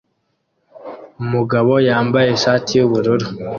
[1.23, 3.27] Umugabo yambaye ishati yubururu